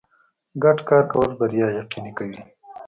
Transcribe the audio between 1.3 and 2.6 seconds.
بریا یقیني کوي.